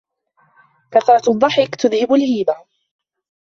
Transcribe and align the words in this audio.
كثرة 0.91 1.31
الضحك 1.31 1.75
تذهب 1.75 2.13
الهيبة 2.13 2.55